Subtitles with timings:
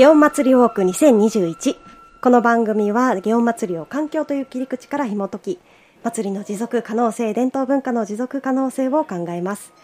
[0.00, 1.76] 祇園祭りウォーク2021
[2.22, 5.58] この番組は祇園祭を環境という切り口から紐解き
[6.02, 9.74] 祭りの持続可能性伝統文化の持続可能性を考えます。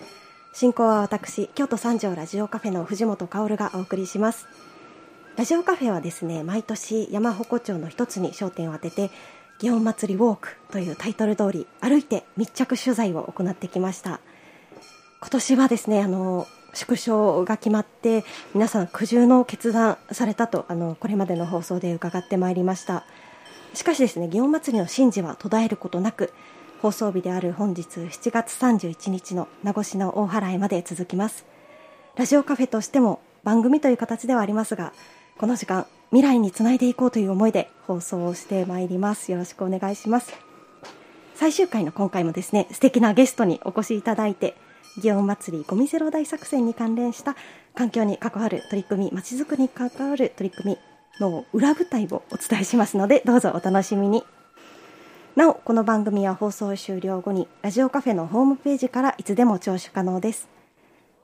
[0.55, 4.47] 進行は私京都三条ラジオカフェの藤本薫がお送りします。
[5.37, 9.11] ラジオカフェはですね毎年山鉾町の一つに焦点を当てて
[9.61, 14.21] 祇園祭りウォークというタイトル通り歩いて密着取材を行ってきました。
[15.21, 23.05] 今年はですねあの縮小が決まって皆さん苦渋の決断されたとあのこれまでの放送で伺ってまいりました。
[23.75, 26.33] しかしですね祇園祭の神事は途絶えることなく
[26.81, 31.45] 放送日である本日7月31日の名護市の大払いまで続きます。
[32.17, 34.93] ラジオカフェとしても番組という形ではありますが
[35.39, 39.33] この時間未来につないでいこうという思いで放送をしてまいります。
[39.33, 40.33] よろしくお願いします。
[41.35, 44.57] 最終回の今回もですね素敵なゲストにお越しいただいて
[44.99, 47.37] 祇園祭ゴミゼロ大作戦に関連した
[47.75, 50.79] 環境に関わる取り組みまちづくりに関わる取り組み
[51.21, 54.25] の裏舞台をお伝えしますのでどうぞお楽しみに。
[55.35, 60.49] なおこの番組は放送終了後にラジオカフェのホームページからいつでも聴取可能です。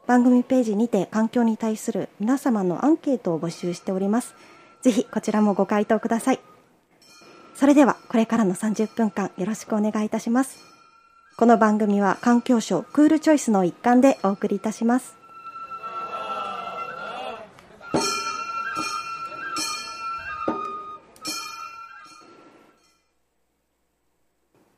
[0.06, 4.34] 番組ページにて環境に対する皆様のアンケートを募集しております。
[4.82, 6.40] ぜひこちらもご回答ください。
[7.54, 10.71] それではこれからの30分間よろしくお願いいたします。
[11.42, 15.16] この番組は環境省クールチョイスの一環でお送りいたします。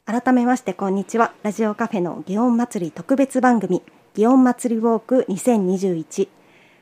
[0.07, 1.35] 改めましてこんにちは。
[1.42, 3.83] ラジオカフェの祇園祭り特別番組
[4.15, 6.29] 祇園祭りウォーク2021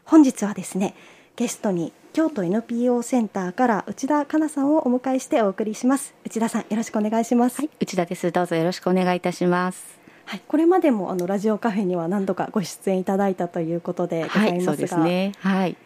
[0.05, 0.95] 本日はですね
[1.35, 6.15] ゲストに京都 NPO センターから内田香奈さんをお迎えしてお送りします。
[6.27, 7.57] 内田さんよろしくお願いします。
[7.57, 8.31] はい内田です。
[8.31, 9.99] どうぞよろしくお願いいたします。
[10.27, 15.33] はい、これまでもあのラジオカフェには何度かご出演いただいたということでございますが、はい、そうですね。
[15.39, 15.77] はい。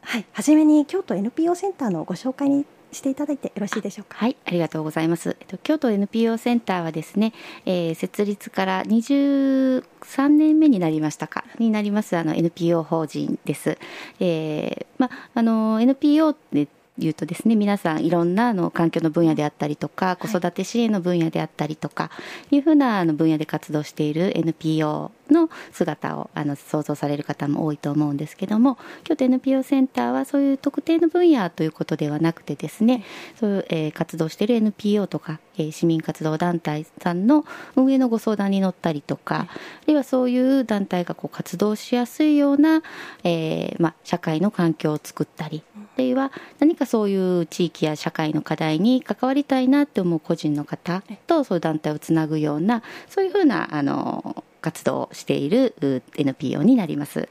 [0.00, 4.16] はい、はじめに京都 NPO センターのご紹介にしていただいてよろしいでしょうか？
[4.18, 5.36] はい、ありがとうございます。
[5.40, 7.32] えっと京都 NPO センターはですね、
[7.66, 9.82] えー、設立から23
[10.28, 11.44] 年目になりましたか？
[11.58, 13.78] になりますあの NPO 法人です。
[14.20, 22.08] えー、まあの NPO って言うとですね皆さんいろんなあの環境の分野であったりとか子育て支援の分野であったりとか
[22.52, 33.04] いうふうなあの分野で活動している NPO の姿をあの想像される方も多いと思うんですけども京都 NPO センターはそういう特定の分野ということではなくてですね
[33.38, 37.44] そういう、えー、活動している NPO とか、えー、市民活動団体さんの
[37.76, 42.82] 運営のご相談に乗ったりとか、あるいはそういう団体がこう活動しやすいような、
[43.22, 55.74] えーま、社会の環境を作ったりあるいは何かそういう地域や社会の課題に関わりたいなって思う個人の方とそういう団体をつなぐようなそういうふうなあの活動をしている
[56.16, 57.28] NPO になります。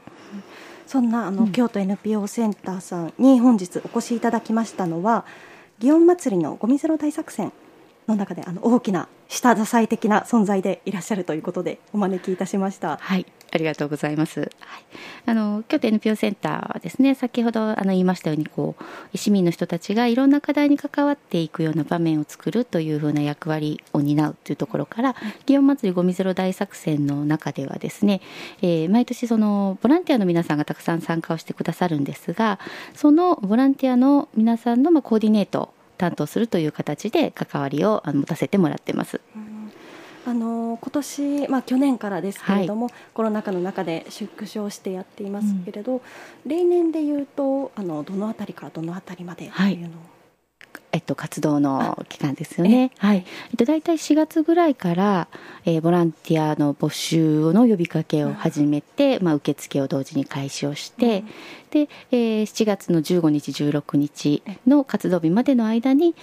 [0.86, 5.24] そんなあの、うん、京都 NPO センターさんに本日お越しいただきましたのは
[5.80, 7.52] 祇園祭のゴミゼロ大作戦
[8.06, 12.98] の中であの大きな下支え的な存在でいらっしゃるということでお招きいたしました。
[13.00, 14.40] はい、ありがとうございます。
[14.40, 14.50] はい、
[15.26, 18.76] あの京都 NPO センターはですね、先ほどあの言いましたようにこ
[19.12, 25.14] う市民の人たちがいろんな課題に関わっていくような場面を作るというふうな役割を担うというところから、
[25.46, 28.20] 祇園祭りゴミゼロ大作戦の中ではですね、
[28.62, 32.58] えー、毎年そのボランティアの皆さんがたくさん参加をしてくださるんですが、
[32.94, 39.20] そのボランティアの皆さんのまあコーディネート担当するという形で関わりを持たせてもらってます。
[40.26, 46.00] あの今年、まあ、去年からですけれども、はい、コロナ禍の中で縮小してやっていますけれど、うん、
[46.46, 50.13] 例年でいうとあのどのあたりからどのあたりまでというのを、はい
[50.94, 52.92] えっと、活動の期間ですよね。
[52.98, 53.26] はい。
[53.50, 55.26] えっと、大体4月ぐらいから、
[55.64, 61.26] えー、ボランティアの募集の呼びかけを始めて、うん、まあ、受付を同時に開始をして、うん、
[61.86, 66.14] で、えー、7月の15日、16日の活動日までの間に、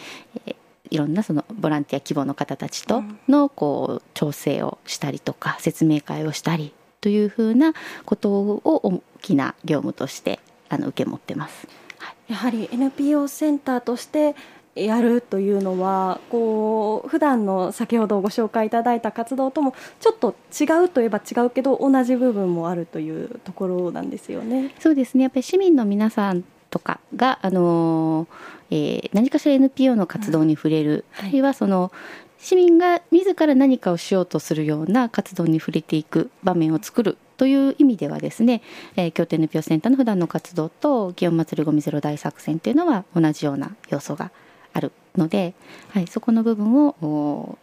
[0.45, 0.55] えー
[0.89, 11.65] いろんなそのボランティア希望の方たちとのこう調整をしたりとか説明会をしたりというふうなことを大きな業務としてあの受け持ってます。
[11.97, 14.35] はい、やはり NPO センターとして
[14.75, 24.73] やるというのはこう普段の先ほどご紹介いただいた活動ともちょっと違うといえば違うけど同じ部分もあるというところなんですよね。
[24.79, 28.27] そうですねやっぱり市民の皆さんとかが、あの
[28.69, 31.91] えー、何かしら NPO の活動に触れる、うん、あるいはその
[32.39, 38.61] 市民が自ら何かをしようとするような活動に触れていく場面を作るという意味ではですね、
[38.95, 44.31] えー、京都 NPO センターの普段の活動と祇園祭りごみゼロ大作戦というのは同じような要素が
[44.73, 45.53] あるので、
[45.89, 47.57] はい、そこの部分を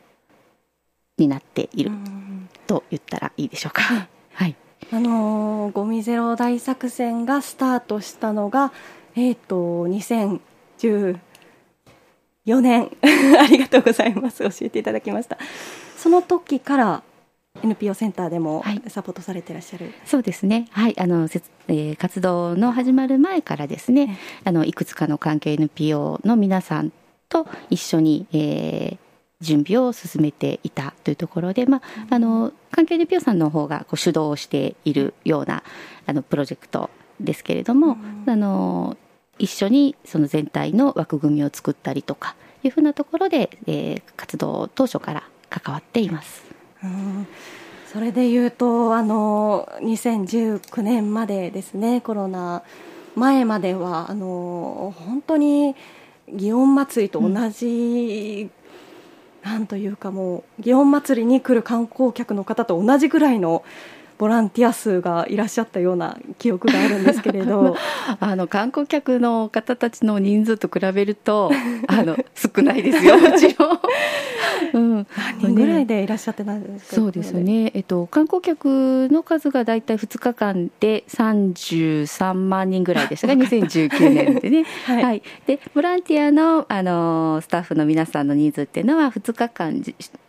[1.16, 1.90] になっている
[2.66, 3.82] と言ったらいいでしょうか。
[4.34, 4.54] はい、
[4.92, 8.72] あのー、ゴミゼロ大作戦がスタートしたのが、
[9.16, 11.18] えっ、ー、と2014
[12.60, 12.90] 年
[13.40, 14.42] ありがとうございます。
[14.42, 15.38] 教えていただきました。
[15.96, 17.02] その時から
[17.62, 20.98] NPO センターでもサポートされていらっしゃる、はい、そうですね、はい。
[20.98, 21.28] あの
[21.68, 26.92] えー、活動の始まる前からですね、あのいくつかの関係 NPO の皆さん
[27.28, 28.98] と一緒に、えー、
[29.40, 35.62] 準備を進めていたというところで、まあ、あの関係 NPO さんの方がこう主導しているような
[36.06, 36.90] あのプロジェクト
[37.20, 37.96] ですけれども、
[38.26, 38.96] あの
[39.38, 46.47] 一緒にその全体の枠組みを作ったりとかいうふうなところで、えー、活動当初から関わっています。
[47.92, 52.62] それでいうとあの2019年までですねコロナ
[53.16, 55.74] 前まではあの本当に
[56.30, 58.50] 祇園祭と同じ、
[59.44, 63.64] うん、なんというかもう祇園祭に来る観光客の方と同じぐらいの
[64.18, 67.76] ボランティア数がいらっしゃったような記憶があるんですけれど。
[68.20, 71.50] あの観光客の方たちの人数と比べると
[71.86, 73.78] あの少ないですよ もちろん。
[74.72, 89.82] うん、何人ぐらいでいらっしゃってないですか、そうですね、えっと、観光客の数が大体2日間で33万人ぐらいでしたが2019年でね、はい、はい、でボランティアのあのスタッフの皆さんの人数っていうのは2日間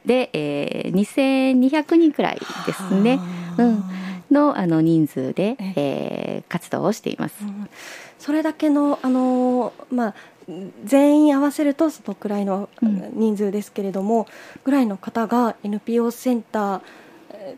[0.05, 3.19] で、えー、2200人くらいですね。
[3.63, 3.83] うん。
[4.31, 7.37] のあの人数で、えー、活動をしています。
[7.41, 7.69] うん、
[8.19, 10.15] それだけのあのまあ
[10.83, 14.25] 全員合わせるとそのくらいの人数ですけれども、うん、
[14.63, 16.81] ぐらいの方が NPO センター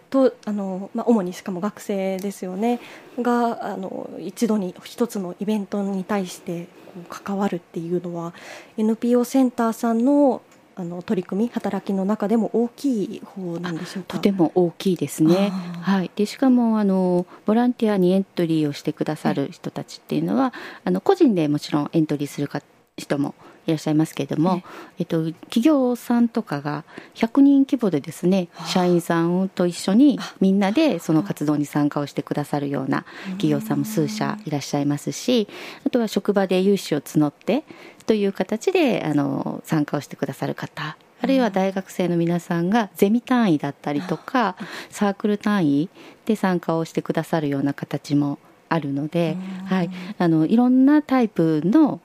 [0.09, 2.79] とあの、まあ、主にしかも学生ですよね。
[3.19, 6.67] があの一度に一つのイベントに対して
[7.09, 8.33] 関わるっていうのは
[8.77, 10.41] NPO センターさんの
[10.81, 14.17] あの取り組み働きの中でも大きい方なんでしょうか？
[14.17, 15.51] とても大きいですね、
[15.81, 22.63] はい、でしかもあのボランティアにエントリーをしてくださる人たちっていうのは、あの個人でもちろんエントリーするか
[22.97, 23.35] 人も
[23.67, 24.63] いらっしゃいますけれども、
[24.99, 26.83] えっと、企業さんとかが
[27.15, 35.47] 100人規模でですね社員さんと一緒にみんなでその活動に参加をしてくださるような企業さんも数社いらっしゃいますし
[35.85, 37.63] あとは職場で有志を募って
[38.05, 44.55] という形であの参加をしてくださる方あるいは大学生の皆さんがゼミ単位だったりとか
[44.89, 45.89] サークル単位
[46.25, 51.99] で参加をしてくださるような形もあるので、はい、あのいろんなタイプの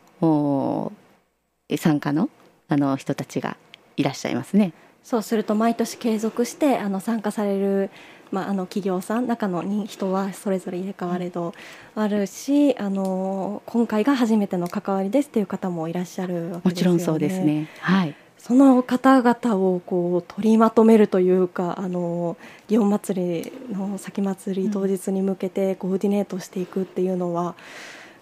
[1.77, 2.31] 参加の
[2.69, 3.57] あの人たちが
[3.97, 4.73] いらっしゃいますね。
[5.03, 7.91] そうすると毎年継続してあの参加される、
[8.33, 11.55] まあ、あの企業さん中の人はそれぞれ入れ替われど
[11.95, 16.63] あるしあの今回が初めての関わりですっていう方もいらっしゃるわけですよね。
[16.65, 22.37] もちろんそうですね、はい、その方々をこう取りまとめるというかあの
[22.69, 27.55] 祇園祭りの先祭り当日に向けてコーディネートしていくっていうのは、うん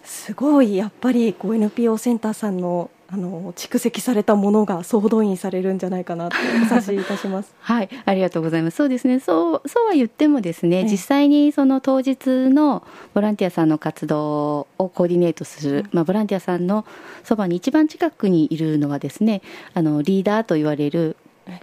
[0.05, 7.53] すごいやっぱりこう NPO センターさんのあの蓄積されたものが総動員されるんじゃないかなとお察しいたします。
[7.61, 8.77] はいありがとうございます。
[8.77, 16.85] そうですねそうそうは言ってもですね、実際にその当日のボランティアさんの活動をコーディネートする、まあ、ボランティアさんの
[17.23, 19.41] そばに一番近くにいるのはですね
[19.73, 21.15] あのリーダーと言われる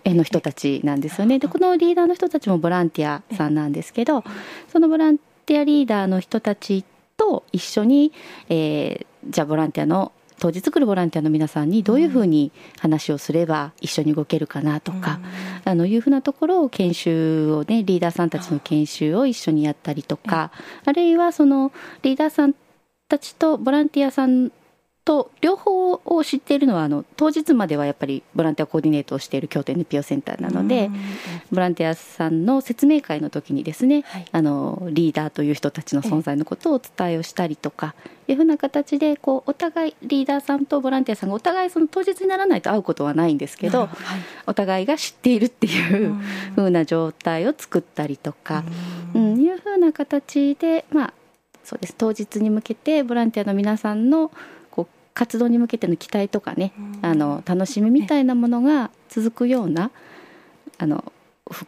[0.05, 1.39] 絵の人たちなんですよね。
[1.39, 4.23] でこのリーダーの人たちもボランティアさんなんですけど
[4.69, 6.85] そのボランティアリーダーの人たち
[7.17, 8.13] と一緒に、
[8.49, 15.21] えー、じゃあボランティアの当日来るボランティアの皆さんにどういうふうに話をすれば一緒に動けるかなとか、
[15.65, 20.51] うん、あのいうふうなところを研修をねリーダーさんたちの研修を一緒にやったりとか、
[20.85, 21.71] あるいはその
[22.03, 22.57] リーダーさん
[23.09, 24.51] たちとボランティアさん
[25.05, 30.91] と両方を知っているのはあの当日まではやっぱりボランティアコーディネートをしている京都 NPO センターなので
[31.51, 37.95] ボランティアさんの説明会の時にですね、はい、あのリーダーという人たちの存在のことをお伝えをしたりとか
[38.29, 38.35] い。
[38.35, 43.89] うふうな形でこうお互いリーダーさんとボランティアさんがお互いその当日にならないと会うことはないんですけど、はい、
[44.47, 46.15] お互いが知っているっていう
[46.55, 48.65] ふうな状態を作ったりとか、
[49.15, 51.15] うん、いうふうな形でまあ
[51.65, 51.95] そうです。
[51.97, 54.33] 当日に向けてボランティアの皆さんの
[55.15, 59.91] 活動に向けての期待とかね、あの楽しみみたいなものが続くような
[60.79, 61.13] あの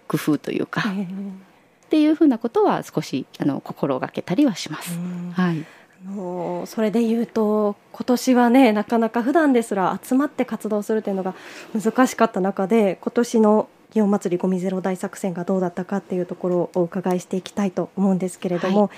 [0.08, 4.98] 工夫というか、っていうふうなことは少しあの心がけたりはします。
[5.32, 5.64] はい。
[6.06, 11.34] あのそれで言うと今年はねなかなか普段ですら集まって活動するというのが
[11.72, 18.90] 難しかった中で今年の祇園祭りゴミゼロ大作戦がどうだったかっていうところをお伺いしていきたいと思うんですけれども、はい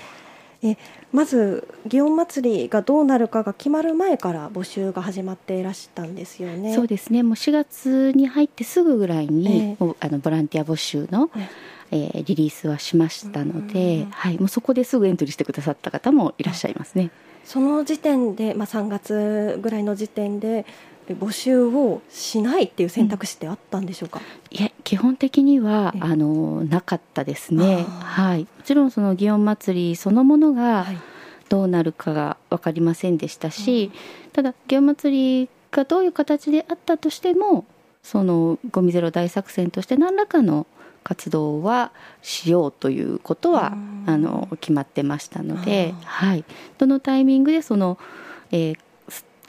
[0.63, 0.77] え
[1.13, 6.73] まず祇園祭りがどうなるかが決まる前から募集が始まっていらしたんですよね。
[6.73, 7.23] そうですね。
[7.23, 11.29] もう4月に入ってすぐぐらいに、えー、あのボランティア募集の、
[11.91, 17.11] えー、えー、リリースはしましたので、はい、もうそこですぐエントリーしてくださった方もいらっしゃいますね。
[17.45, 20.65] その時点で、まあ、3月ぐらいの時点で
[21.13, 30.85] 募集をしないっていう選択肢ってあったんでしょうか、うん、いや基本的にはあのなかったですね、はい、もちろんその祇園祭そのものが
[31.49, 37.65] どうなるかが分かりませんでしたし、はい、ただ祇園祭がどういう形であったとしても
[38.03, 40.65] そのゴミゼロ大作戦として何らかの
[41.03, 43.73] 活動はしようということは
[44.05, 46.43] あの決まってましたので、はい、
[46.77, 47.97] どのタイミングでその、
[48.51, 48.77] えー、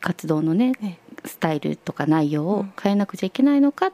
[0.00, 3.92] 活動のねスタイルとか内容を変えなくちゃいけないのかっ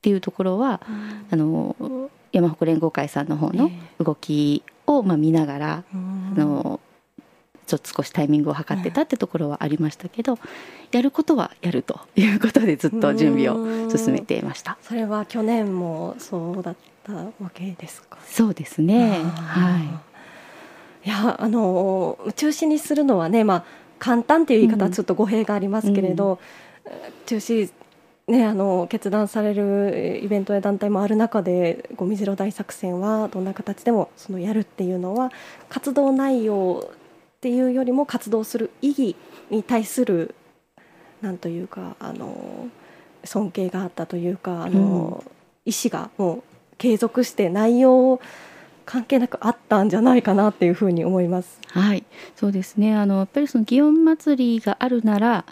[0.00, 0.80] ていうところは、
[1.30, 5.96] あの山鉾連合会さんの方の動きを、まあ、見ながら、あ
[6.38, 6.80] の
[7.66, 10.38] ちょっと少しタイミングを測ってたってところはありましたけど、
[10.92, 14.78] やることはやるということでずっと準備を進めていました。
[14.82, 18.18] それは去年もそうだったわけですか？
[18.26, 19.22] そうですね。
[19.22, 19.78] は
[21.04, 21.08] い。
[21.08, 23.64] いやあの中止にするのはね、まあ、
[23.98, 26.38] 簡単っていう言い方はちょっと語弊がありますけれど、
[26.84, 26.90] うん、
[27.26, 27.70] 中止
[28.28, 35.32] ね、あの決断されるイベントや団体もある中でゴミゼロ大作戦はどんな形でもそのやるっていうのは
[35.70, 39.16] 活動内容っていうよりも活動する意義
[39.48, 40.34] に対する
[41.22, 42.68] なんというかあの
[43.24, 45.28] 尊敬があったというかあの、う
[45.68, 46.42] ん、意思がもう
[46.76, 48.20] 継続して内容
[48.88, 51.60] 関係なくあったんじゃないかなっていうふうに思います。
[51.72, 52.04] はい、
[52.34, 52.96] そうですね。
[52.96, 55.44] あのやっぱりその祇園祭りがあるなら、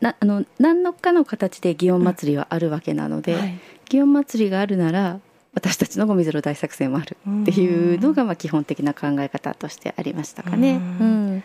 [0.00, 3.58] なあの何のかの形で祇園祭りはあるわけなので、うんはい、
[3.90, 5.20] 祇園祭りがあるなら
[5.52, 10.76] 私たちのゴミゼロ大作戦もあるっていうのがまあ基本的な考え方としてありましたかね。
[10.76, 11.44] うん、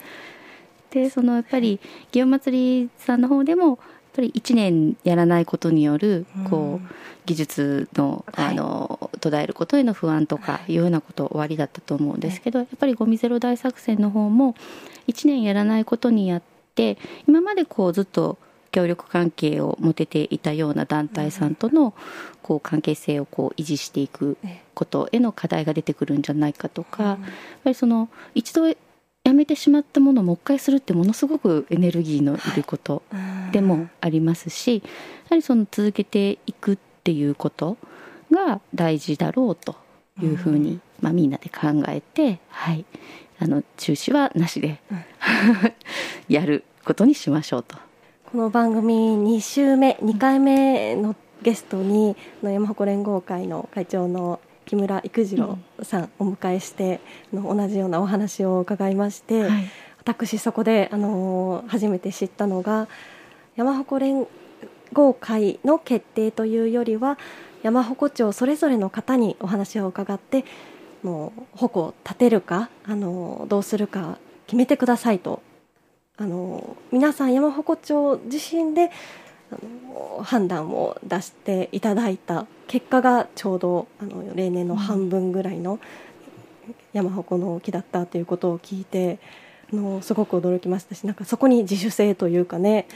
[0.92, 1.82] でそのやっぱり
[2.14, 3.74] 祇園祭さんの方でもや
[4.10, 6.88] っぱり1年やらないことによるこう
[7.26, 10.74] 技術のあの途絶えることへの不安とかい。
[10.74, 14.56] うようなこと終わりだったと思うんですけどやっぱりゴミゼロ大作戦の方も
[15.08, 16.42] 1年やらないことにやっ
[16.76, 16.98] て
[17.28, 18.38] 今までこうずっと
[18.72, 21.94] 協力関係を持てていたような団体さんとの
[22.42, 24.38] こう関係性をこう維持していく
[24.74, 27.18] ことへの課題が出てくるんじゃないかとか、やっ
[27.64, 28.74] ぱりその一度
[29.30, 33.04] やめてしまったものをもう一回するってものすごくエネルギーのいること
[33.52, 34.90] でもありますし、や
[35.30, 37.78] はりその続けていくっていうこと
[38.32, 39.76] が大事だろうと
[40.20, 42.86] いうふうに、まあ、みんなで考えて、はい、
[43.40, 44.82] あの中止はなしで
[46.28, 47.78] やることにしましょうと。
[48.32, 48.96] この番組
[49.38, 57.00] 2週目2回目のゲストにの山鉾連合会の会長の木村育次郎さんお迎えして
[57.34, 59.52] の同じようなお話を伺いまして、はい、
[59.98, 62.88] 私そこであの初めて知ったのが
[63.56, 64.28] 山鉾連
[64.94, 67.18] 合会の決定というよりは
[67.64, 70.46] 山鉾町それぞれの方にお話を伺って
[71.02, 75.42] もう鉾を立てるかあのどうするか決めてくださいと。
[76.18, 78.92] あの皆さん山鉾町自身で
[79.52, 79.56] あ
[80.18, 85.80] の判断を出していただいた結果がちょうどあの例年の半分ぐらいの
[86.94, 89.20] 山鉾の木だったということを聞いて
[89.72, 92.88] あのすごく驚きましたしなんかそこに自主性というかね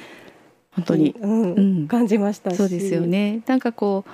[0.76, 3.42] 本当に、うんうん、感じましたそうですよね。
[3.46, 4.10] なんかこう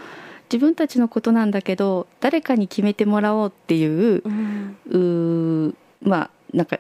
[0.52, 6.80] 自分たちのことなんだけど誰かに決めてもらおうっていう、うん、うまあなんか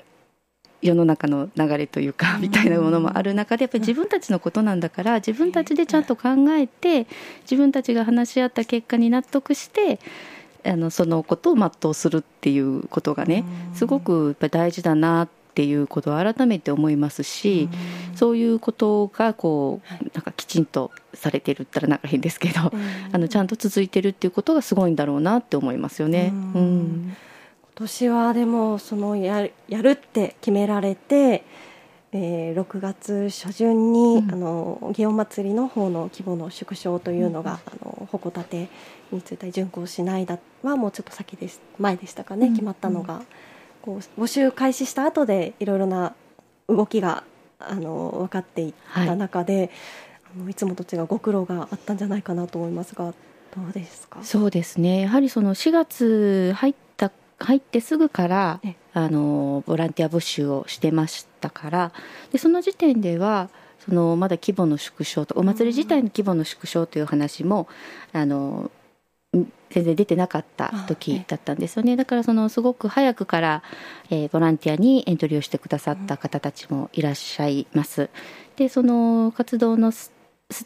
[0.81, 7.07] 世の中の流れというかみたいなものもある中でやっぱり自分たちのことなんだから自分たちでちゃんと考えて
[7.41, 9.99] 自分たちが話し合った結果に納得して
[10.65, 13.43] あのそのことを全うするっていうことがね
[13.73, 17.67] すごくやっぱり大事だなっていうことを改めて思いますし
[18.15, 22.71] そういうことがこうなんかきちんとされてるったらなんか変ですけど
[23.11, 26.31] あのちゃんと続いてるっていうことがすごいんだろうなって思いますよね。
[26.33, 26.98] うん。
[26.98, 26.98] 今
[27.79, 31.43] 年はでもそのややるって決められて、
[32.11, 38.69] えー、6月初旬に、うん、あの祇園祭の方の規模の縮小というのが、うん、あの鉾立て
[39.11, 41.61] について巡行しないだはもうちょっと先です。
[41.77, 43.21] 前でしたかね、うん、決まったのが、
[43.81, 46.13] こう募集開始した後でいろいろな
[46.67, 47.23] 動きが
[47.59, 49.69] あの分かっていった中で、はい、
[50.41, 53.13] あのいつもと違うご苦労があったんじゃないかなと思いますが
[53.55, 54.19] どうですか？
[54.23, 55.01] そうですね。
[55.01, 56.88] やはりその4月入った
[57.39, 58.61] 入ってすぐから
[58.93, 61.91] あのボランティア募集をしてましたから
[62.31, 63.49] でその時点では
[63.85, 67.67] そのまだ規模の縮小とお祭り自体の規模の縮小という話も
[68.13, 68.71] あの
[69.31, 71.95] 全然出てなかった時だったんですよね。
[71.95, 73.63] だからそのすごく早くから、
[74.09, 78.09] えー、ボランティアにエントリーをしてくださった方たちもいらっしゃいます。
[78.55, 80.11] でその活動のス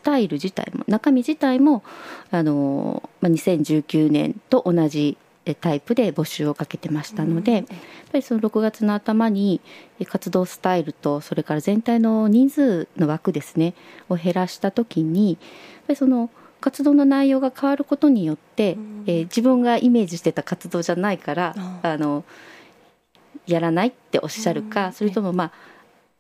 [0.02, 1.84] タイル自体も中身自体も
[2.32, 5.18] あの、まあ、2019年と同じ
[5.60, 7.66] タイプで募集をかけてましたので、
[8.14, 9.60] ぱりその6月の頭に
[10.06, 13.74] 活動スタイルとそれから全体の人数の枠ですね
[14.08, 15.40] を減らした時にやっ
[15.88, 16.30] ぱりその
[16.62, 22.24] 活動の内容が変わることによって、うん、えー、自分がイメージしてた活動じゃないから、あの
[23.46, 25.46] やらないっておっしゃるか、うん、それともま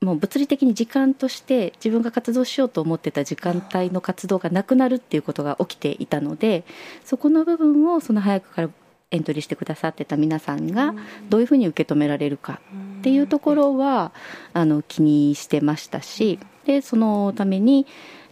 [0.01, 6.65] あもう物理的に時間として自分が活動しようと思ってた時間帯の活動がなくなるっていうことが起きていたので
[7.05, 8.69] そこの部分をその早くから
[9.13, 10.93] エントリーしてくださってた皆さんが
[11.29, 12.59] どういうふうに受け止められるか
[12.99, 14.11] っていうところは
[14.53, 17.85] あの気にしてましたしでそのために、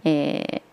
[0.04, 0.64] え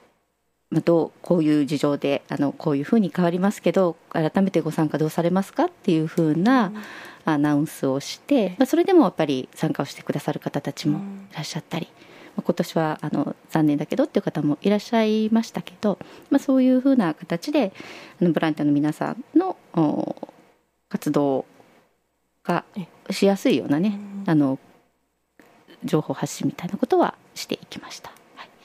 [0.72, 6.72] ー、どうこういう事情であのこういうふうに変わりますけど改めてご参加どうされますかっていうふうな
[7.26, 11.00] アナウンスをして、まあ、それでもやっぱり参加をしてくださる方たちも
[11.32, 11.88] いらっしゃったり。
[12.44, 15.98] 今年はあの残念だけどっていう方もいらっしゃいましたけど、
[16.30, 17.72] まあ、そういうふうな形で
[18.20, 19.56] あのボランティアの皆さんの
[20.88, 21.44] 活動
[22.44, 22.64] が
[23.10, 24.58] しやすいようなね、あの
[25.84, 28.12] 情報発信みたいなことはしていきました。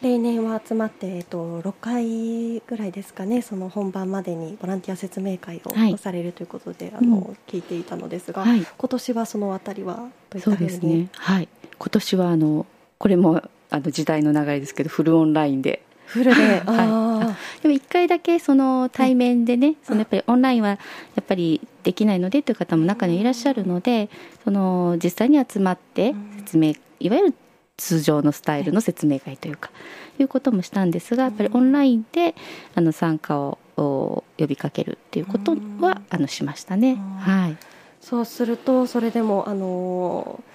[0.01, 10.57] 例年は集まって、えっと、6回ぐらいですかねその本番までにボランティア説明会をされるということで、はい、あの、うん、聞いていたのですが、はい、今年はそのあたりはどういったふうに？
[10.57, 11.07] そうですね。
[11.13, 11.47] はい。
[11.79, 12.65] 今年はあの
[12.97, 15.81] これもあの時代の流れですけどフルオンラインで。
[16.05, 17.12] フルで、はい、
[17.61, 20.77] でも1回だけその対面でね、はい、そのやっぱりオンラインはや
[21.21, 24.09] っぱりできないのでという方も中にいらっしゃるので
[24.43, 27.35] その実際に集まって説明いわゆる
[27.77, 29.71] 通常のスタイルの説明会というか、
[30.19, 32.35] いうこともしたんですがやっぱりオンラインで
[32.75, 36.97] あの参加を呼びかけるっていうことはあのしましたね。
[37.19, 37.57] はい、
[37.99, 40.53] そうするとそれでもあのー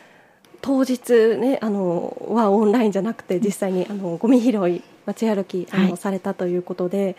[0.60, 7.16] 当日ねあのはオンラインじゃなくて実際にあのゴミ拾い街歩きあの、はい、されたということで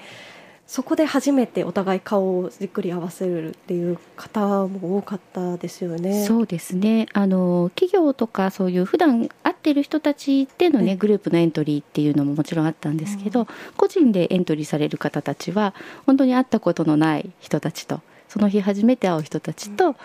[0.70, 6.24] そこで初めてお互い顔をじっくり合わせるっていう方も多かったですよね。
[6.26, 7.08] そうですね。
[7.14, 13.48] あの企業とかそういう普段会ってる人たちでのね、ね、グループのエントリーっていうのももちろんあったんですけど、うん、
[13.78, 15.74] 個人でエントリーされる方たちは
[16.06, 19.96] 本当に会ったことのない人たちとその日初めて会う人たちと、うん、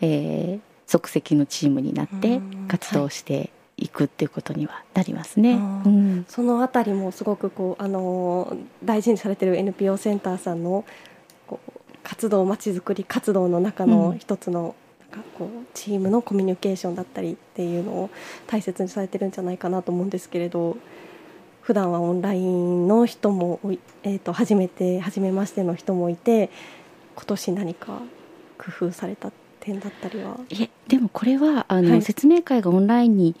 [0.00, 5.52] えー即席のチームになって活動していくっていうことにはなりますね。
[5.54, 10.84] うん、そのあたりもすごくこうあの大事にされてる NPO センターさんの
[11.46, 11.72] こう
[12.02, 14.74] 活動まちづくり活動の中の一つの、
[15.10, 18.10] なんかこうチームのコミュニケーションだったりっていうのを
[18.46, 20.76] 大切にされてるんじゃないかなと思うんですけれど
[21.62, 23.60] 普段はオンラインの人も、
[24.04, 26.48] えー、と初めて初めましての人もいて
[27.16, 28.02] 今年何か
[28.56, 29.32] 工夫された
[29.66, 30.38] 点だったりは？
[30.50, 33.34] えでもこれはあの、はい、説明会がオンラインに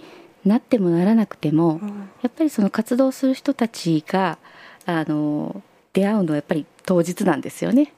[0.44, 4.38] なってもならなくても、うん、やっぱりその活動する人たちが
[4.84, 5.62] あの
[5.92, 7.92] 出会うのはやっぱり当日なんですよね。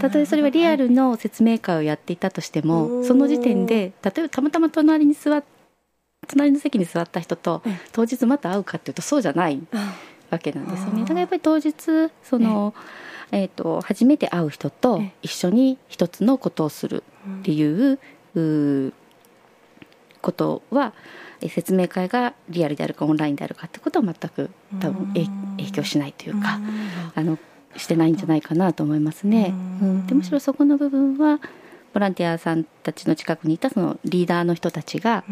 [0.00, 5.44] たとえそれはリアルの説明会をやっていたとしても、その時点で例えばたまたま隣に座っ
[6.26, 7.62] 隣の席に座った人と
[7.92, 9.60] 当日また会うかっていうとそうじゃない
[10.30, 11.02] わけなんですよね。
[11.02, 11.74] だからやっぱり当日
[12.22, 12.72] その、
[13.32, 17.04] えーと、初めて会う人と一緒に一つのことをする
[17.40, 17.98] っていう
[18.34, 18.92] う
[20.20, 20.92] ことは
[21.48, 25.06] 説明会がリアルであるかオンラインであるかってことは全く多分
[25.56, 26.60] 影響しないというか
[27.14, 27.38] あの
[27.76, 29.54] してないんじゃないかなと思いますね。
[29.80, 31.40] うん、でむしろそこの部分は
[31.94, 35.24] ボランティアさんたちの近くにいたそのリーダーの人たちが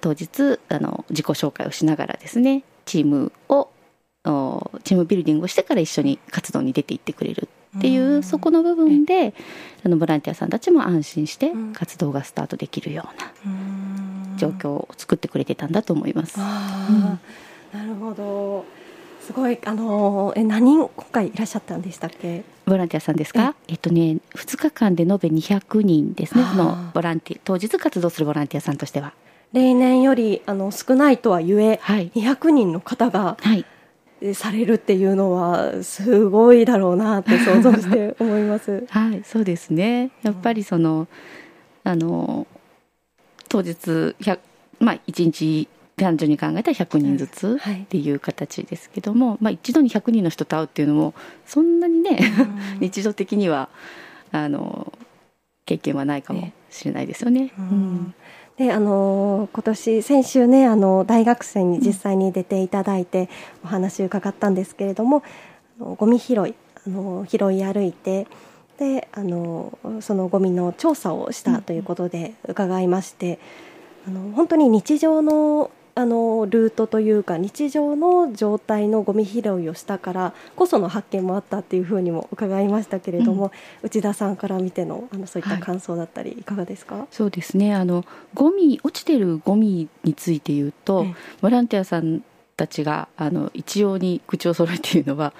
[0.00, 3.68] 当日あの自己紹介をしながらですねチームを
[4.22, 9.32] チームビルディングをしてから一緒に活動に出ていってくれるっていうそこの部分で
[9.84, 13.08] あのボランティアさんたちも安心して活動がスタートできるよ
[13.44, 16.38] うな状況を作ってくれてたんだと思います。
[16.38, 16.44] うん、
[17.78, 18.64] なるほど。
[19.20, 22.42] すごいあのえ何人今回いらっしゃったんでしたっけ？
[22.66, 23.54] ボランティアさんですか？
[23.68, 26.44] えっとね2日間で延べ200人ですね。
[26.44, 29.12] そのボランティア当日活動するボランティアさんとしては。
[29.52, 33.64] 例年よりあの少ないとはゆえ、はい、200人の方が、はい
[34.34, 38.84] されるっていうのはすごいだろうなって想像して思います。
[38.90, 40.10] はいそうですね。
[40.22, 41.08] やっぱりその
[41.84, 42.46] あの
[43.48, 44.14] 当日
[44.78, 51.14] まあ1日男女に考えたら100人ずつっていう形ですけども、はい、まあ、一度に100人の人と会うっていうのも
[51.46, 52.18] そんなにね
[52.80, 53.68] 日常的には
[54.32, 54.92] あの
[55.66, 57.52] 経験はないかもしれないですよね。
[57.58, 58.14] うん、うん
[58.60, 63.30] であの今年先週ねあの大学生に実際に出ていただいて
[63.64, 65.22] お話を伺ったんですけれども、
[65.80, 66.54] うん、ゴミ拾い
[66.86, 68.26] あの拾い歩いて
[68.78, 73.38] であのそのゴミの調査をしたということで伺いまして、
[74.06, 83.50] あの本当に日常のあのルートというか日常の状態のゴミ拾いをしたからこその発見もあったっていうふうにも伺いましたけれども、うん、
[83.86, 87.74] 内田さんから見てのあのそういった感想だったりいかがですか、はい、そうですね。
[87.74, 91.06] あのゴミ落ちてるゴミについて言うと、
[91.40, 92.22] ボランティアさん
[92.56, 95.32] たちがあの一様に口を揃えているのは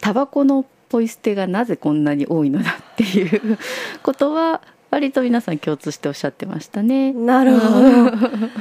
[0.00, 3.58] タバコのポイ捨てがなぜこんなに多いのだっていう
[4.02, 7.12] ことは割と皆さん共通しておっしゃってましたね。
[7.12, 7.86] なるほど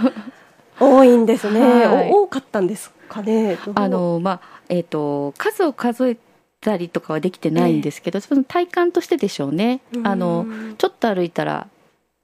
[0.81, 3.57] 多いんですね、はい、多かったんですかね？
[3.75, 6.17] あのまあえっ、ー、と数を数え
[6.59, 9.81] たりとかはできてないんですけど、えー、その体感としてでしょうね。
[10.03, 10.45] あの
[10.77, 11.67] ちょっと歩いたら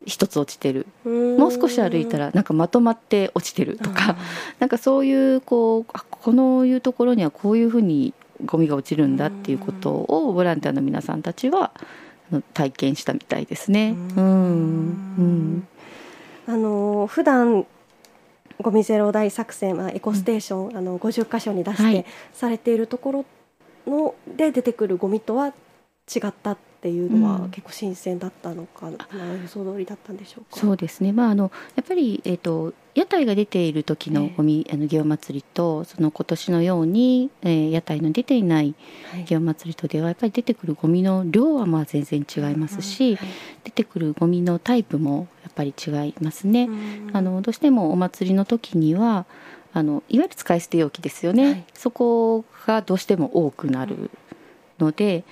[0.05, 0.87] 一つ落ちてる。
[1.05, 4.15] もう少し歩いたらなんかまとまって落ちてるとか
[4.59, 8.13] なんかそういうこうあこのいうところにはこういうふうに
[8.45, 11.71] ゴミが落ちるんだっていうことをボランティアの皆さんたちは
[12.53, 13.95] 体験したみたいですね。
[14.15, 14.25] うん、
[15.17, 15.67] うん、
[16.47, 17.65] あの普段
[18.61, 23.25] ゴミゼロ大作戦、まあ、エコステーション、うん、あの50箇所に出してされているところ
[23.85, 25.51] ので出てくるゴミとは違
[26.27, 30.59] ったっていうのは結構新鮮だったのかな、うん、予想通りだったんでしょうか？
[30.59, 31.11] そうですね。
[31.11, 38.73] まああのやっぱりえっ、ー、と屋台が出ている時のゴミ、えー、あの祇園祭とその今年のように、えー、屋台の出ていない
[39.27, 43.27] 祇園祭とではやっぱり出てくるゴミの量はまあ全然違いますし、はい、
[43.65, 46.67] 出てくるゴミのタイプもやっぱり違いますね。
[47.13, 49.27] あのどうしてもお祭りの時には
[49.73, 54.09] あのいわゆる使い捨て容器ですよね、はい、そこがどうしても多くなる
[54.79, 55.23] ので、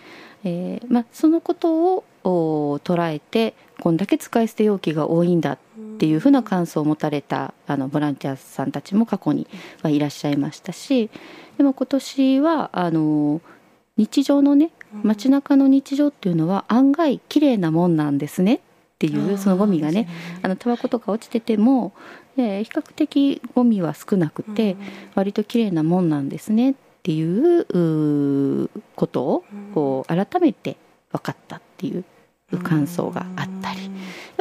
[0.43, 5.57] えーまあ、そのことを捉えてこんだけ使い捨て容器が多いんだっ
[5.97, 9.47] ていうふうな感想を持たれたあのボランティアさんたちも過去に
[9.81, 11.09] はいらっしゃいましたし
[11.57, 13.41] でも今年はあの
[13.97, 14.71] 日常のね
[15.03, 18.59] 街中の日常っていうのは案外綺麗なもんなんですねっ
[18.97, 20.07] ていうそのゴミがね
[20.41, 21.93] あのタバコとか落ちてても
[22.35, 24.75] 比較的ゴミは少なくて
[25.15, 30.77] 割と綺麗なもんなんですねっていうことをこう改めて
[31.11, 32.03] 分かったっていう
[32.57, 33.89] 感想があったりや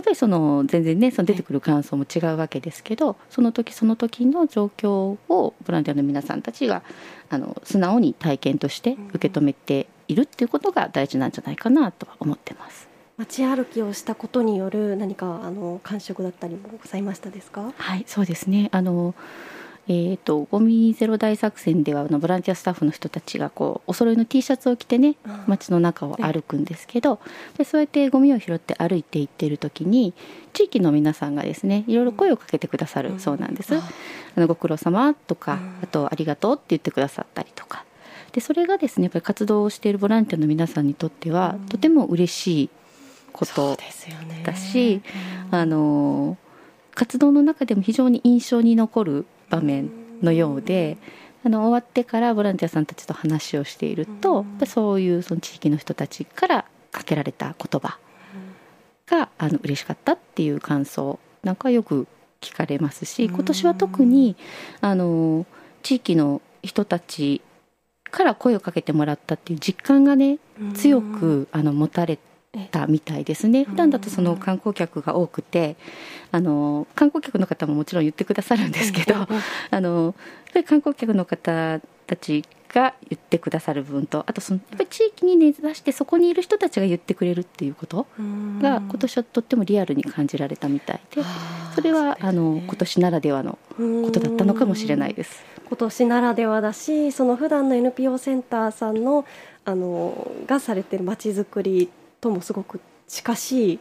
[0.01, 6.83] っぱりその全然ねその出てくる感想も違うわけですけどその時その時の状況をボランティアの皆さんたちが
[7.31, 12.89] あの素直に体験として受け止めているっていうことが大事なんじゃないかなとは思ってます。
[13.17, 17.73] 街歩きをしたことによる何かあの感触だったりもございましたですか？
[17.77, 19.15] はいそうですねあの
[19.87, 25.17] えーと、ゴミゼロ大作戦ではあのボランティアスタッフの人たちがこうお揃いの T シャツを着てね
[25.47, 27.21] 街の中を歩くんですけど、
[27.59, 30.15] でそうやってゴミを拾って歩いていっている時に
[30.55, 33.77] 地域の皆さんがですねいろいろ声をかけてくださるそうなんです。
[33.77, 33.83] あ
[34.41, 37.85] のご苦労様とかあとありがとうって言ってくださったりとか。
[38.33, 42.71] でそれがですねやっぱり活動をしているボランティアの皆さんにとってはとても嬉しい
[43.33, 43.77] こと
[44.45, 45.03] だし、
[45.51, 46.37] あの
[46.95, 49.91] 活動の中でも非常に印象に残る場面
[50.23, 50.97] のようで。
[51.47, 57.99] あの終わってからボランティアさんたちと話をしていると、そういうその地域の人たちからかけられた言葉
[59.07, 62.07] があの嬉しかったっていう感想なんかよく
[62.41, 64.37] 聞かれますし今年は特に
[64.81, 65.45] あの
[65.83, 67.43] 地域の人たち
[68.11, 70.39] から声をかけてもらったっていう実感がね
[70.75, 72.19] 強くあの持たれ
[72.71, 73.65] たみたいですね。
[73.65, 75.77] 普段だとその観光客が多くて
[76.33, 79.27] あの観光客の方ももちろん言ってくださるんですけど
[79.71, 80.15] あのやっ
[80.53, 88.07] ぱり観光客の方たちが言ってくださる部分とあとそのやっぱり地域に根ざしてそこにいる人たちが言ってくれるっていうこと
[88.61, 91.23] が今年はとってもリアルに感じられたみたいで
[91.75, 95.45] それはあの今年ならではのことだったのかもしれないです。
[95.67, 99.25] 今年ならではだしその普段の NPO センターさんの
[99.65, 101.89] あのがされてるまちづくり
[102.25, 103.79] ともすごく近しい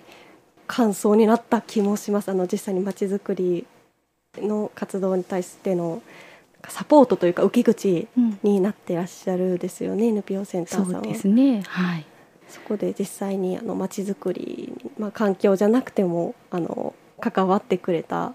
[0.68, 2.30] 感想になった気もします。
[2.30, 3.66] あの実際にまちづくり
[4.38, 6.02] の活動に対しての
[6.68, 8.08] サポートというか受け口
[8.44, 10.94] になってらっしゃるですよね、うん、NPO センターさんは。
[11.04, 11.62] そうですね。
[11.68, 12.06] はい。
[12.50, 18.34] そこで実際にあの街づくり、まあ、環境じゃなくてもあの関わってくれた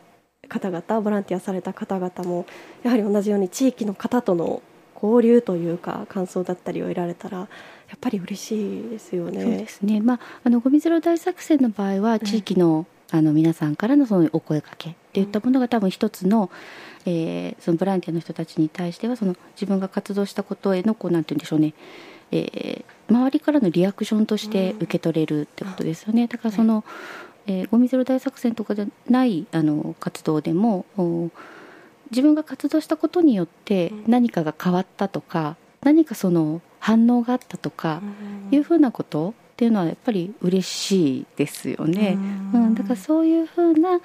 [0.48, 2.46] 方々ボランティアされた方々も
[2.82, 4.62] やはり同じように地域の方との
[5.00, 7.48] 交流というか感想だったりを得られたら
[7.88, 9.42] やっぱり嬉しいですよね。
[9.42, 10.00] そうですね。
[10.00, 16.50] まああのゴミゼロ大作戦の場合は地域の、うん、あの皆さんからのそのお声かけっていったものが多分一つの、
[17.06, 21.74] えー、そのボランティアの人たちに対してはその自分が活動したことへのこうなんて言うんでしょうね。
[22.30, 26.26] えー、周りからのリアクションとして受け取れるってことですよね。
[26.26, 26.84] だからその、
[27.46, 30.84] えー、ゴミゼロ大作戦とかじゃないあの活動でも
[32.10, 38.02] 自分が活動したことによって何かが変わったとか何かその反応があったとか
[38.50, 42.16] いうふうなことっていうのはやっぱり嬉しいですよね。
[42.16, 44.00] うん、だからそういうふうな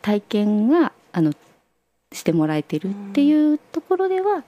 [0.00, 1.32] 体験があの
[2.12, 4.44] してもらえてるっていうところでは、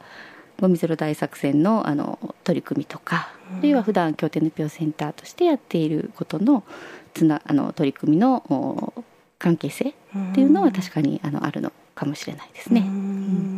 [0.60, 6.64] ゴミゼロ大作戦のあの取り組みとか、あるいは普段京都 NPO センターとしてやっていることの
[7.12, 8.94] つなあの取り組みの
[9.38, 9.94] 関係性っ
[10.34, 12.80] ていうのは確かにあのあるのかもしれないですね。
[12.80, 13.55] うん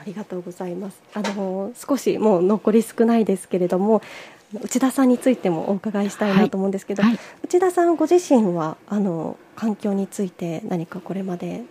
[0.00, 1.00] ありがとうございます。
[1.14, 4.02] あの少しもう残り少ないですけれども、
[4.60, 7.12] 内田さんについてもお伺いしたいなと思うんですけど、はい。
[7.12, 11.62] はい、内田さんご自身はあの環境について何かこれまで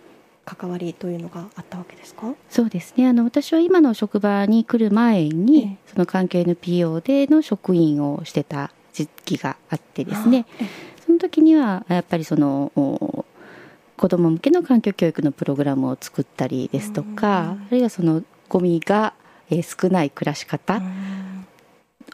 [0.44, 2.34] 関わりというのがあったわけですか？
[2.50, 3.06] そうですね。
[3.06, 10.46] あの私は今の職場に来る前に、えその環境 NPO での職員をしてた時期があってですね。
[11.06, 12.72] その時にはやっぱりその
[14.02, 19.14] 子ども向けの環境教育のプログラムを作ったりですとかあるいはそのゴミが
[19.48, 20.82] 少ない暮らし方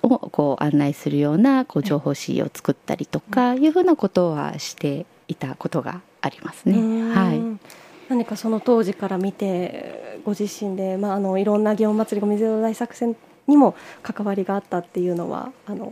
[0.03, 7.11] をこう案内するようなこう情報誌を作ったりとかいうふうなことはしていたことがありますね。
[7.11, 7.41] はい、
[8.11, 15.91] 何かその当時から見てご自身で、まあ、あのいろんな祇園祭りごみゼロ大作戦にも関わりがあったっていうのはあの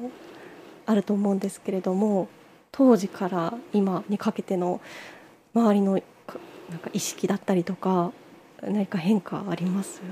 [0.85, 2.29] あると思うんですけれども
[2.71, 4.83] 当時から今にかけての
[5.57, 5.99] 周りのな
[6.77, 8.13] んか意識だったりとか
[8.63, 10.03] 何か変化あります？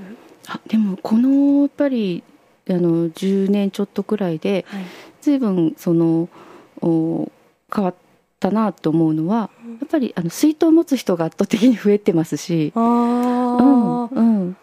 [0.47, 2.23] あでもこのやっぱり
[2.67, 4.83] あの10年ちょっとくらいで、はい、
[5.21, 6.29] 随分その
[6.81, 7.31] お
[7.73, 7.95] 変わっ
[8.39, 12.71] たなと思うのは、うん、やっぱりあの水筒を持つ人が圧倒的に増えてますし。
[12.75, 14.57] あ、うんうん、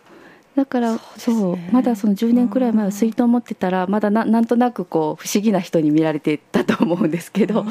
[0.57, 7.65] だからそう、ね、まだその10年くらい前は水筒を持ってたらまだななんとなくこう不思議な人に見られてたと思うんですけど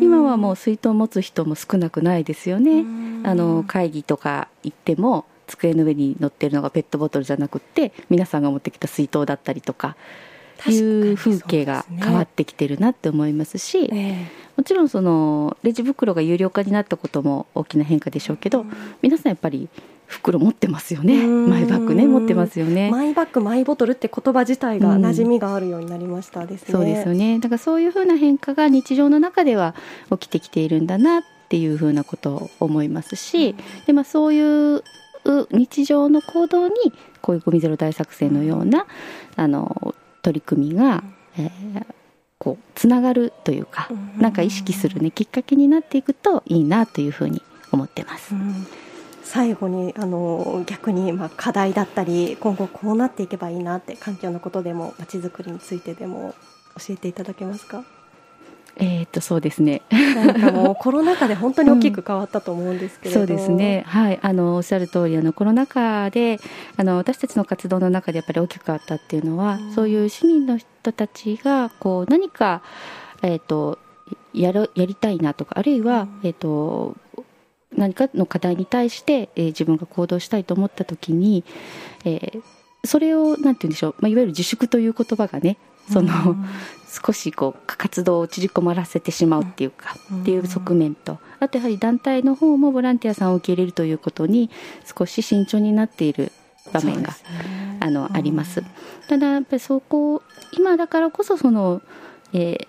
[0.00, 2.84] 今はもう水筒を持つ人も少なくないですよね。
[3.22, 9.96] あの会議とか行っても机の上に乗ってるのがペットボトルじゃなくって皆さんが持ってきた水筒だったりとか
[10.68, 18.66] いう風景が変わってきてるなって思いますし、ねもちろんそのレジ袋が有料化になったことも大きな変化でしょうけど、
[19.00, 19.70] 皆さんやっぱり
[20.06, 21.26] 袋持ってますよね。
[21.26, 22.90] マイバッグね持ってますよね。
[22.90, 27.38] マイバッグマイボトルって言葉自体が馴染みがあるようになりましたですね、そうですよね。
[27.38, 29.74] だからそういうふうな変化が日常の中では
[30.10, 33.54] 起きてきているんだなっていうふうなことを思いますし、
[33.86, 34.82] でまあ、そういう
[35.52, 36.74] 日常の行動に
[37.22, 38.86] こういうゴミゼロ大作戦のような
[39.36, 41.02] あの取り組みが、
[41.38, 41.86] えー、
[42.38, 48.34] こうつながるというか、なんか意識するねきっかけになっていくといいなというふうに思ってます。
[49.22, 56.34] 最後にあの逆にまあ課題だったり今後こうなっていけばいいなって環境のことでもまちづくりについてでも
[56.84, 57.84] 教えていただけますか？
[58.76, 59.82] えー、っとそうですね。
[59.90, 63.84] なんかもうコロナ禍で本当に大きく変わったと思うんですけれど、うん、そうですね。
[63.86, 66.38] はい、あのおっしゃる通りあのコロナ禍で
[66.76, 72.62] あの私たちの活動の中でやっぱり大きく変わったっていうのは、うん、そういう市民の人たちがこう何か
[73.22, 73.78] えー、っと
[74.32, 76.96] やるやりたいなとかあるいは、うん、えっと
[77.76, 81.44] 何かの課題に対して、えー、自分が行動したいと思った時に、
[82.04, 82.42] えー、
[82.84, 85.56] それをなんて言うんでしょう、まあ、いわゆる自粛という言葉がね
[85.90, 86.36] その、
[86.90, 91.18] 少しこう活動を縮こまらせてしまうっていうか、っていう側面と。
[91.38, 94.50] あとやはり団体の方もボランティアさんを受け入れるということに
[94.96, 96.32] 少し慎重になっている
[96.72, 98.62] 場面が、ね、あの、あります。
[99.08, 100.22] ただやっぱりそこ
[100.52, 101.80] 今だからこそその、
[102.32, 102.66] えー、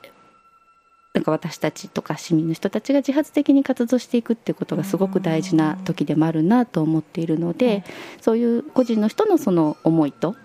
[1.13, 7.83] なんか私たちとか市民の人たちが自発的に活動していくっていうことがすごく大事な時でもあるなと思っているので、
[8.21, 10.35] そういう個人の人のその思いと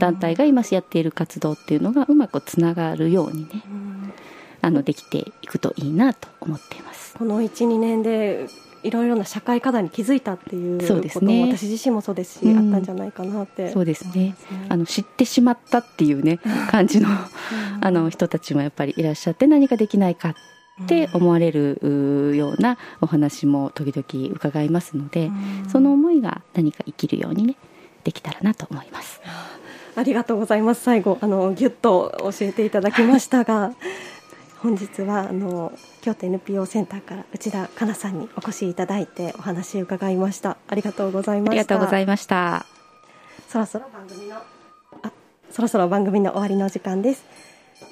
[0.00, 3.48] 団体が今やっている活動っていうのがうまくつながるようにね、
[4.62, 7.14] あのできていくといいなと思っています。
[7.16, 8.48] この1、2年で
[8.86, 13.70] いろいろな社会課題に気づいたっていうことも、ね、私自身もそうですし、うん、あったんじゃないかなって。
[13.70, 14.36] そうですね、ね、
[14.68, 16.38] あの知ってしまったっていうね
[16.70, 17.08] 感じの
[17.80, 20.34] あの人たちもやっぱりいらっしゃって何かできないか
[20.82, 25.30] って思われるようなお話も時々伺いますので、う
[25.66, 27.56] ん、その思いが何か生きるようにね
[28.04, 29.20] できたらなと思います。
[29.96, 30.82] ありがとうございます。
[30.82, 33.72] 最後あのぎゅっと教えていただきましたが。
[34.58, 40.56] 本日はあの京都 NPO センターから内田香奈さんにお越しいただいてお話を伺いました。
[40.68, 41.50] ありがとうございました。
[41.50, 42.66] ありがとうございました。
[43.48, 45.12] そろそろ番組のあ
[45.50, 47.24] そろそろ番組の終わりの時間です。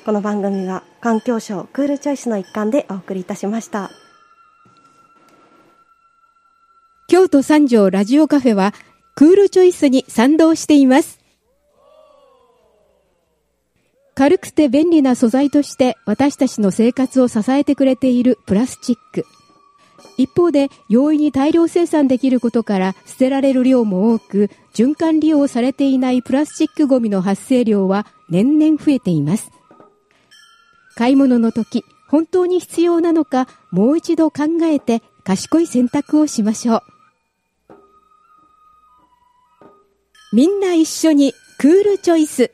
[0.05, 3.90] この番組は環境省クールチョイスの一環でお送りいたしました。
[7.07, 8.72] 京都三条ラジオカフェは
[9.14, 11.20] クールチョイスに賛同しています
[14.14, 19.27] 軽くて便利な素材として私たちの生活を支えてくれているプラスチック。
[20.16, 29.50] 一方で容易に大量生産できることから捨てられる量も多く循環利用されていないプラスチックごみの発生量は年々増えています。
[30.94, 36.83] 買い物の時本当に必要なのかもう一度考えて賢い選択をしましょう。
[40.33, 42.53] みんな一緒にクールチョイス